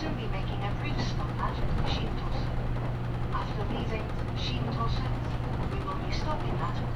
[0.00, 1.56] soon be making a brief stop at
[1.88, 2.50] Shin-Tosu.
[3.32, 4.04] After leaving
[4.36, 5.08] Shin-Tosu,
[5.72, 6.95] we will be stopping at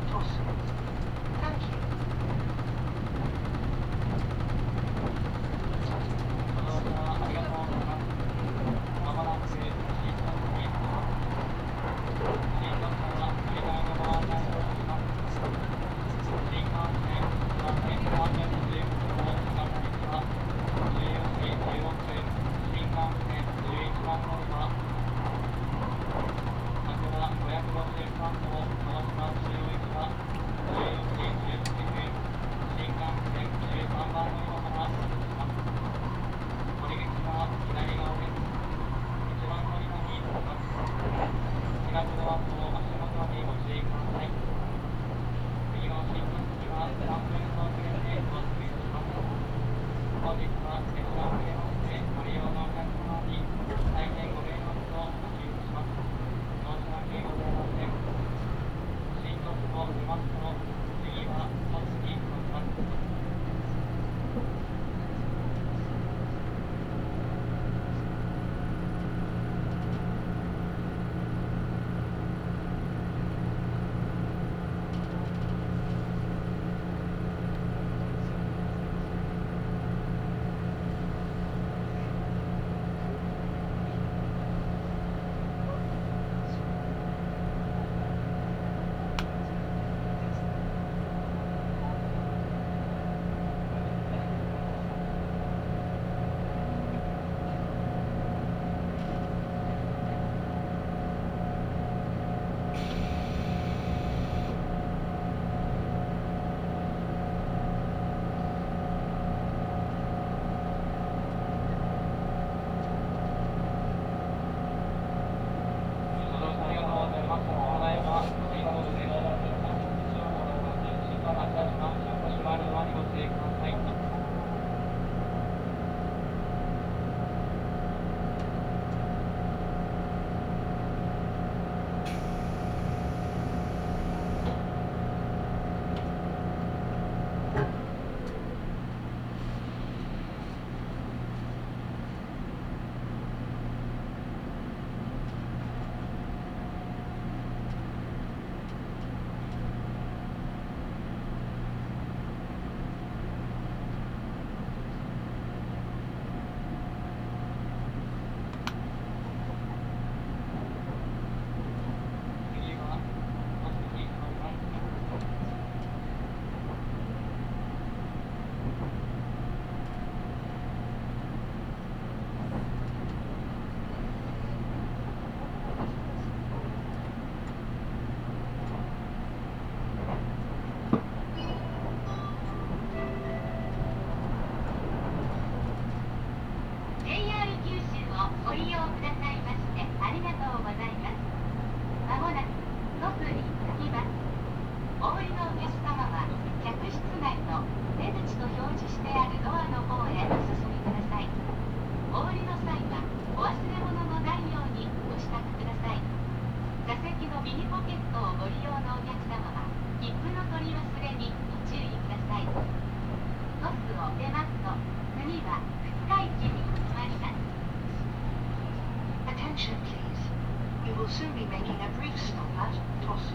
[221.10, 223.34] will soon be making a brief stop at Tosu.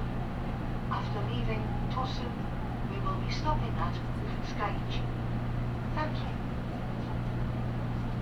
[0.90, 1.62] After leaving
[1.92, 2.24] Tosu,
[2.90, 3.94] we will be stopping at
[4.32, 5.02] Futsukaichi.
[5.96, 6.32] Thank you.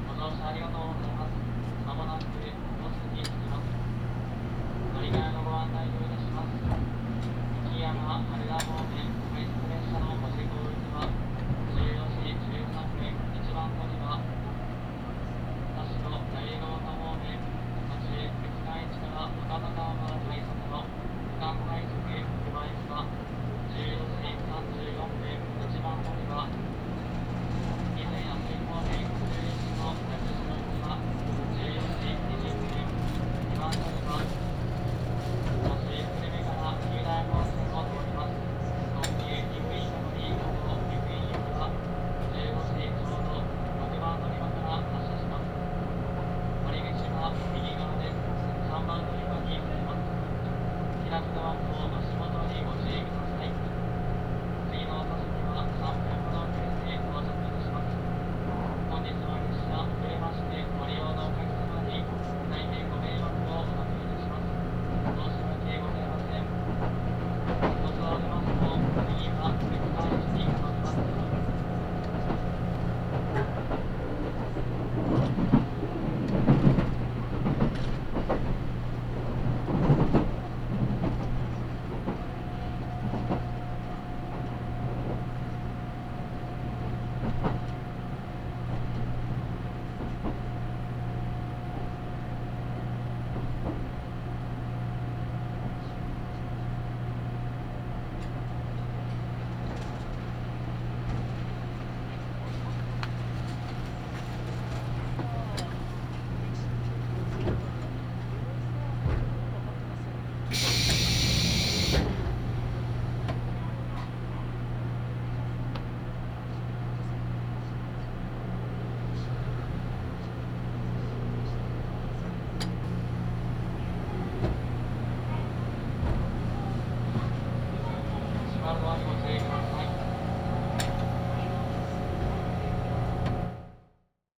[0.07, 1.31] ご乗車ありがとうございます。
[1.85, 2.32] まもなく